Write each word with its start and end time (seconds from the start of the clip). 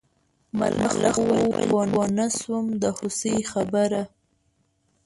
ملخ 0.59 1.15
وویل 1.29 1.63
پوه 1.93 2.05
نه 2.17 2.25
شوم 2.39 2.65
د 2.81 2.83
هوسۍ 2.97 3.37
خبره. 3.51 4.01